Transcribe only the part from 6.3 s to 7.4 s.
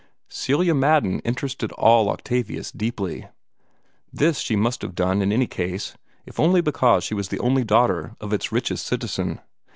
only because she was the